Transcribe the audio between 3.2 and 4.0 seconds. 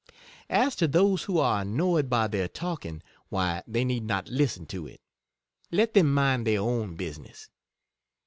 why they